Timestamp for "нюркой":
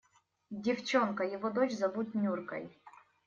2.15-2.75